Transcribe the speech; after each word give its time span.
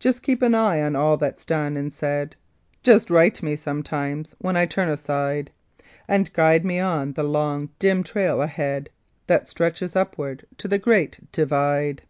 Just 0.00 0.24
keep 0.24 0.42
an 0.42 0.52
eye 0.52 0.82
on 0.82 0.96
all 0.96 1.16
that's 1.16 1.44
done 1.44 1.76
and 1.76 1.92
said, 1.92 2.34
Just 2.82 3.08
right 3.08 3.40
me 3.40 3.54
sometimes 3.54 4.34
when 4.40 4.56
I 4.56 4.66
turn 4.66 4.88
aside, 4.88 5.52
And 6.08 6.32
guide 6.32 6.64
me 6.64 6.80
on 6.80 7.12
the 7.12 7.22
long, 7.22 7.68
dim 7.78 8.02
trail 8.02 8.42
ahead 8.42 8.90
That 9.28 9.48
stretches 9.48 9.94
upward 9.94 10.44
to 10.58 10.66
the 10.66 10.80
Great 10.80 11.20
Divide. 11.30 12.02